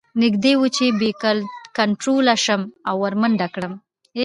[0.21, 1.09] نږدې وه چې بې
[1.77, 3.73] کنتروله شم او ور منډه کړم